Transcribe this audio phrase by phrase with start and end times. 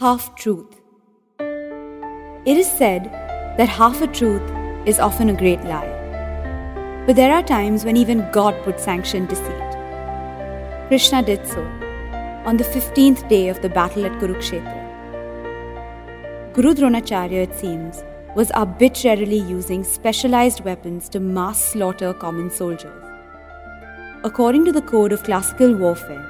[0.00, 0.80] Half truth.
[1.38, 3.04] It is said
[3.58, 4.42] that half a truth
[4.86, 7.04] is often a great lie.
[7.06, 9.70] But there are times when even God would sanction deceit.
[10.88, 11.62] Krishna did so
[12.46, 14.79] on the 15th day of the battle at Kurukshetra.
[16.52, 18.02] Guru Dronacharya, it seems,
[18.34, 23.04] was arbitrarily using specialized weapons to mass slaughter common soldiers.
[24.24, 26.26] According to the code of classical warfare,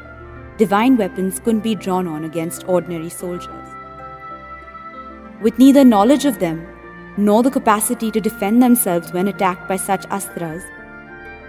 [0.59, 3.69] divine weapons couldn't be drawn on against ordinary soldiers.
[5.41, 6.67] With neither knowledge of them
[7.17, 10.63] nor the capacity to defend themselves when attacked by such astras,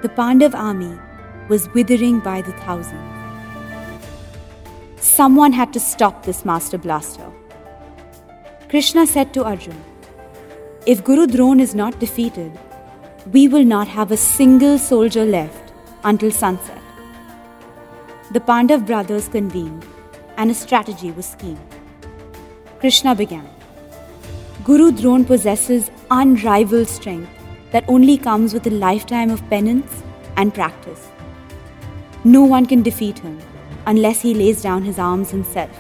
[0.02, 0.98] the Pandav army
[1.50, 3.04] was withering by the thousands.
[4.96, 7.30] Someone had to stop this master blaster.
[8.72, 9.80] Krishna said to Arjun,
[10.86, 12.52] If Guru Dron is not defeated,
[13.32, 16.82] we will not have a single soldier left until sunset
[18.32, 19.86] the Pandav brothers convened
[20.38, 21.76] and a strategy was schemed.
[22.80, 23.48] Krishna began.
[24.64, 27.30] Guru Dron possesses unrivaled strength
[27.72, 30.02] that only comes with a lifetime of penance
[30.38, 31.10] and practice.
[32.24, 33.38] No one can defeat him
[33.86, 35.78] unless he lays down his arms himself.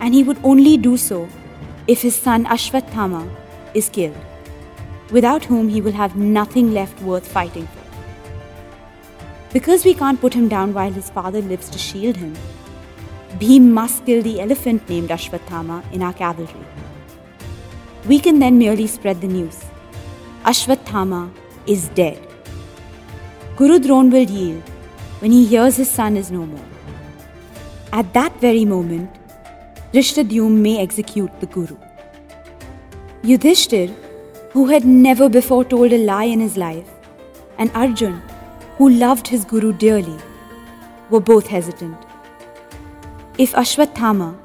[0.00, 1.26] And he would only do so
[1.86, 3.28] if his son Ashwathama
[3.74, 4.16] is killed,
[5.10, 7.86] without whom he will have nothing left worth fighting for.
[9.52, 12.34] Because we can't put him down while his father lives to shield him,
[13.38, 16.66] Bhim must kill the elephant named Ashwathama in our cavalry.
[18.06, 19.64] We can then merely spread the news.
[20.44, 21.30] Ashwathama
[21.66, 22.20] is dead.
[23.56, 24.62] Guru Dron will yield
[25.20, 26.64] when he hears his son is no more.
[27.92, 29.10] At that very moment,
[29.92, 31.76] Drishtadyumna may execute the Guru.
[33.22, 33.94] Yudhishthir,
[34.50, 36.88] who had never before told a lie in his life,
[37.58, 38.20] and Arjun,
[38.78, 40.18] who loved his Guru dearly,
[41.10, 41.96] were both hesitant.
[43.38, 44.36] If Ashwathama,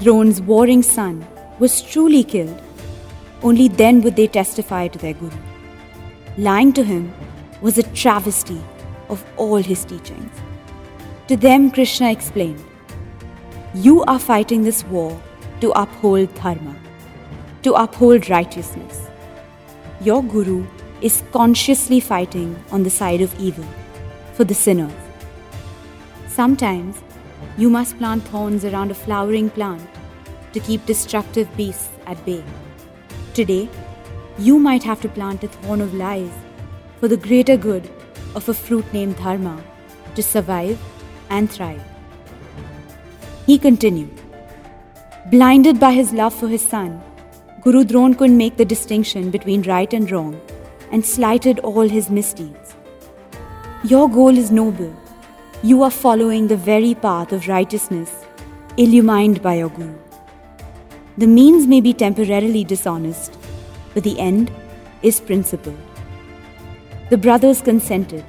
[0.00, 1.26] Dron's warring son,
[1.58, 2.62] was truly killed,
[3.42, 5.36] only then would they testify to their Guru.
[6.38, 7.12] Lying to him
[7.60, 8.60] was a travesty
[9.08, 10.32] of all his teachings.
[11.28, 12.64] To them, Krishna explained
[13.74, 15.20] You are fighting this war
[15.60, 16.74] to uphold dharma,
[17.64, 19.08] to uphold righteousness.
[20.00, 20.66] Your Guru
[21.02, 23.66] is consciously fighting on the side of evil
[24.32, 24.90] for the sinners.
[26.28, 27.02] Sometimes
[27.58, 29.86] you must plant thorns around a flowering plant
[30.54, 32.42] to keep destructive beasts at bay.
[33.34, 33.68] Today,
[34.38, 36.32] you might have to plant a thorn of lies
[37.00, 37.90] for the greater good
[38.34, 39.62] of a fruit named Dharma
[40.14, 40.78] to survive
[41.28, 41.82] and thrive.
[43.48, 44.20] He continued.
[45.30, 47.02] Blinded by his love for his son,
[47.62, 50.38] Guru Dron couldn't make the distinction between right and wrong
[50.92, 52.76] and slighted all his misdeeds.
[53.84, 54.94] Your goal is noble.
[55.62, 58.12] You are following the very path of righteousness,
[58.76, 59.96] illumined by your Guru.
[61.16, 63.38] The means may be temporarily dishonest,
[63.94, 64.52] but the end
[65.02, 65.80] is principled.
[67.08, 68.26] The brothers consented.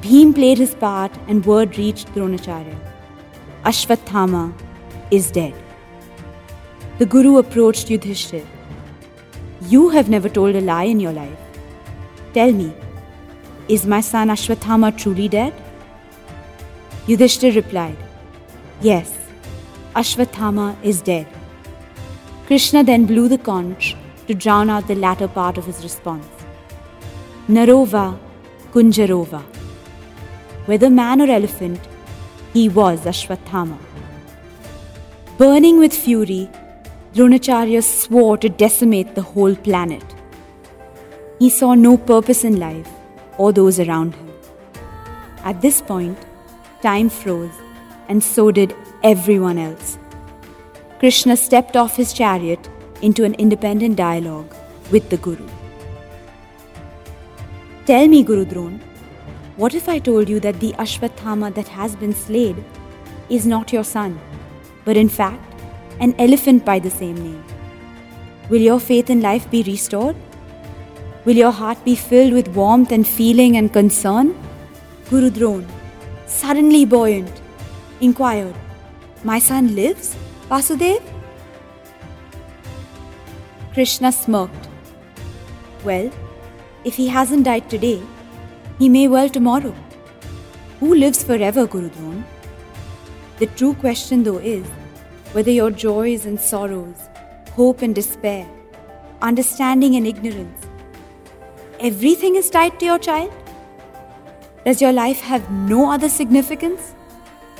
[0.00, 2.91] Bhim played his part and word reached Dronacharya.
[3.64, 4.52] Ashwathama
[5.12, 5.54] is dead.
[6.98, 8.44] The Guru approached Yudhishthir.
[9.68, 11.38] You have never told a lie in your life.
[12.34, 12.72] Tell me,
[13.68, 15.54] is my son Ashwathama truly dead?
[17.06, 17.96] Yudhishthir replied,
[18.80, 19.16] Yes,
[19.94, 21.28] Ashwathama is dead.
[22.46, 23.94] Krishna then blew the conch
[24.26, 26.26] to drown out the latter part of his response.
[27.48, 28.18] Narova
[28.72, 29.42] Kunjarova.
[30.66, 31.80] Whether man or elephant,
[32.52, 33.78] he was Ashwathama.
[35.38, 36.48] Burning with fury,
[37.14, 40.04] Dronacharya swore to decimate the whole planet.
[41.38, 42.88] He saw no purpose in life
[43.38, 44.30] or those around him.
[45.44, 46.18] At this point,
[46.82, 47.54] time froze,
[48.08, 49.98] and so did everyone else.
[50.98, 52.68] Krishna stepped off his chariot
[53.00, 54.54] into an independent dialogue
[54.92, 55.48] with the Guru.
[57.86, 58.80] Tell me, Guru Dron,
[59.62, 62.56] what if I told you that the Ashwathama that has been slayed
[63.30, 64.18] is not your son,
[64.84, 65.60] but in fact
[66.00, 67.44] an elephant by the same name?
[68.50, 70.16] Will your faith in life be restored?
[71.24, 74.34] Will your heart be filled with warmth and feeling and concern?
[75.08, 75.64] Guru Dron,
[76.26, 77.40] suddenly buoyant,
[78.00, 78.56] inquired,
[79.22, 80.16] My son lives,
[80.48, 81.00] Vasudev?
[83.74, 84.68] Krishna smirked.
[85.84, 86.10] Well,
[86.84, 88.02] if he hasn't died today,
[88.82, 89.72] he may well tomorrow.
[90.80, 92.24] Who lives forever, Guru Dron?
[93.38, 94.66] The true question, though, is
[95.34, 97.04] whether your joys and sorrows,
[97.52, 98.44] hope and despair,
[99.20, 100.66] understanding and ignorance.
[101.78, 103.32] Everything is tied to your child?
[104.64, 106.92] Does your life have no other significance?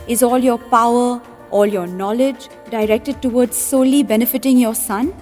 [0.09, 1.23] Is all your power,
[1.53, 5.15] all your knowledge directed towards solely benefiting your son?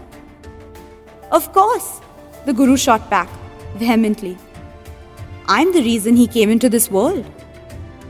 [1.30, 2.00] Of course,
[2.46, 3.28] the Guru shot back
[3.76, 4.38] vehemently.
[5.52, 7.26] I'm the reason he came into this world.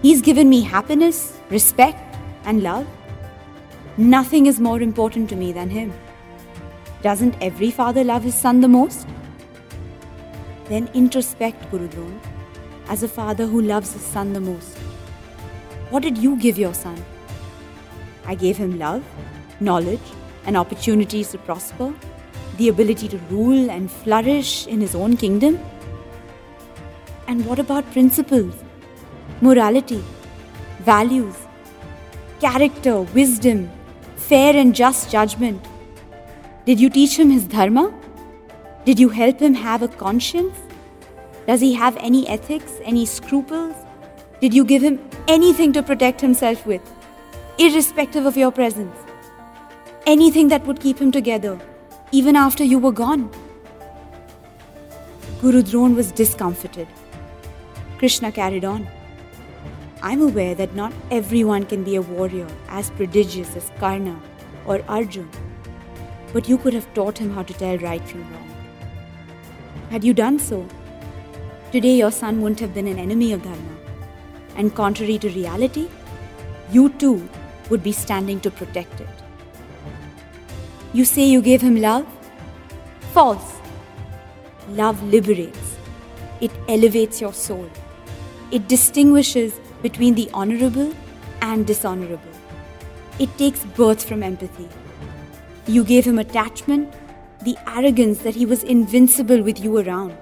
[0.02, 2.86] He's given me happiness, respect, and love.
[3.96, 5.90] Nothing is more important to me than him.
[7.00, 9.08] Doesn't every father love his son the most?
[10.66, 12.20] Then introspect, Guru Dron,
[12.88, 14.76] as a father who loves his son the most.
[15.88, 17.02] What did you give your son?
[18.26, 19.02] I gave him love,
[19.60, 20.12] knowledge,
[20.44, 21.94] and opportunities to prosper,
[22.58, 25.58] the ability to rule and flourish in his own kingdom.
[27.30, 28.54] And what about principles,
[29.40, 30.02] morality,
[30.80, 31.36] values,
[32.40, 33.70] character, wisdom,
[34.16, 35.68] fair and just judgment?
[36.66, 37.94] Did you teach him his dharma?
[38.84, 40.58] Did you help him have a conscience?
[41.46, 43.76] Does he have any ethics, any scruples?
[44.40, 44.98] Did you give him
[45.28, 46.82] anything to protect himself with,
[47.58, 48.96] irrespective of your presence?
[50.04, 51.60] Anything that would keep him together,
[52.10, 53.30] even after you were gone?
[55.40, 56.88] Guru Dron was discomfited.
[58.00, 58.88] Krishna carried on.
[60.02, 64.18] I'm aware that not everyone can be a warrior as prodigious as Karna
[64.64, 65.28] or Arjun,
[66.32, 68.48] but you could have taught him how to tell right from wrong.
[69.90, 70.66] Had you done so,
[71.72, 73.76] today your son wouldn't have been an enemy of Dharma.
[74.56, 75.86] And contrary to reality,
[76.72, 77.28] you too
[77.68, 79.08] would be standing to protect it.
[80.94, 82.06] You say you gave him love?
[83.12, 83.56] False.
[84.70, 85.76] Love liberates,
[86.40, 87.68] it elevates your soul,
[88.50, 90.92] it distinguishes between the honorable
[91.40, 92.32] and dishonorable.
[93.18, 94.68] It takes birth from empathy.
[95.66, 96.92] You gave him attachment,
[97.42, 100.16] the arrogance that he was invincible with you around,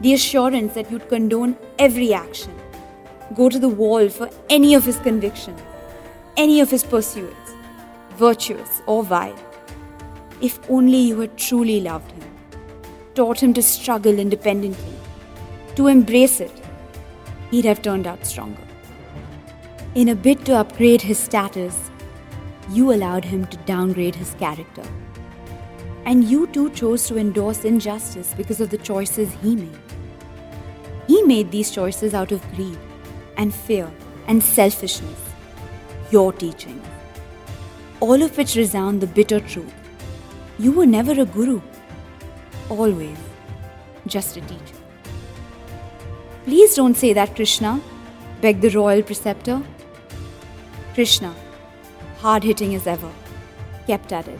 [0.00, 2.54] the assurance that you'd condone every action,
[3.34, 5.60] go to the wall for any of his convictions,
[6.36, 7.54] any of his pursuits,
[8.16, 9.38] virtuous or vile.
[10.40, 12.30] If only you had truly loved him,
[13.14, 14.94] taught him to struggle independently,
[15.76, 16.65] to embrace it,
[17.56, 18.62] he'd have turned out stronger.
[19.94, 21.90] In a bid to upgrade his status,
[22.70, 24.82] you allowed him to downgrade his character.
[26.04, 29.78] And you too chose to endorse injustice because of the choices he made.
[31.06, 32.78] He made these choices out of greed
[33.38, 33.90] and fear
[34.26, 35.22] and selfishness.
[36.10, 36.80] Your teaching.
[38.00, 39.74] All of which resound the bitter truth.
[40.58, 41.60] You were never a guru.
[42.68, 43.16] Always
[44.06, 44.75] just a teacher.
[46.46, 47.80] Please don't say that, Krishna,
[48.40, 49.60] begged the royal preceptor.
[50.94, 51.34] Krishna,
[52.18, 53.10] hard hitting as ever,
[53.88, 54.38] kept at it.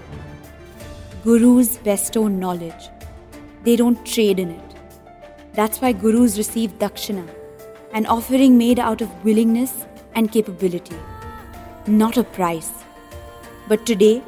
[1.25, 2.91] Gurus bestow knowledge,
[3.65, 4.77] they don't trade in it.
[5.55, 7.29] That's why gurus receive dakshina,
[7.93, 10.95] an offering made out of willingness and capability,
[11.89, 12.71] not a price.
[13.67, 14.23] But today,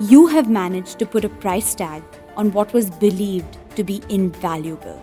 [0.00, 2.02] you have managed to put a price tag
[2.38, 4.98] on what was believed to be invaluable.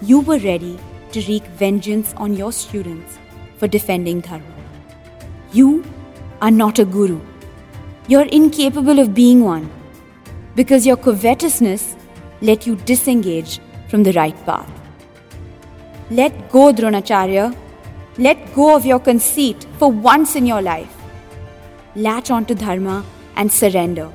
[0.00, 0.78] You were ready
[1.12, 3.18] to wreak vengeance on your students
[3.58, 4.44] for defending Dharma.
[5.52, 5.84] You
[6.40, 7.20] are not a guru.
[8.08, 9.70] You're incapable of being one
[10.54, 11.96] because your covetousness
[12.40, 14.70] let you disengage from the right path.
[16.10, 17.56] Let go, Dronacharya.
[18.18, 20.96] Let go of your conceit for once in your life.
[21.94, 23.04] Latch onto Dharma
[23.36, 24.10] and surrender.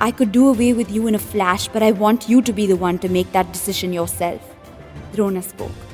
[0.00, 2.66] I could do away with you in a flash, but I want you to be
[2.66, 4.40] the one to make that decision yourself.
[5.14, 5.91] Drona spoke.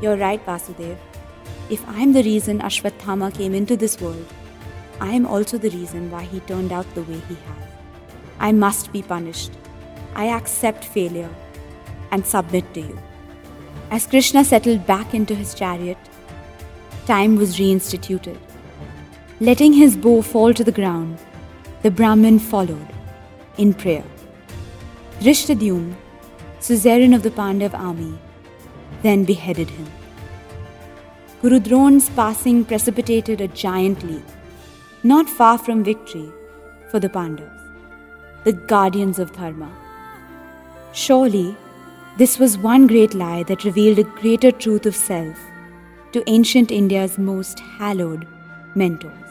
[0.00, 0.98] You're right, Vasudev.
[1.70, 4.26] If I'm the reason Ashwathama came into this world,
[5.00, 7.70] I am also the reason why he turned out the way he has.
[8.38, 9.52] I must be punished.
[10.14, 11.34] I accept failure
[12.10, 12.98] and submit to you.
[13.90, 15.98] As Krishna settled back into his chariot,
[17.06, 18.38] time was reinstituted.
[19.40, 21.18] Letting his bow fall to the ground,
[21.82, 22.88] the Brahmin followed
[23.56, 24.04] in prayer.
[25.20, 25.94] Drishtadyumna,
[26.60, 28.18] suzerain of the Pandav army,
[29.06, 29.86] then beheaded him.
[31.42, 34.24] Guru Dron's passing precipitated a giant leap,
[35.02, 36.30] not far from victory
[36.90, 37.62] for the Pandavas,
[38.44, 39.70] the guardians of Dharma.
[40.92, 41.56] Surely,
[42.16, 45.36] this was one great lie that revealed a greater truth of self
[46.12, 48.26] to ancient India's most hallowed
[48.74, 49.25] mentor.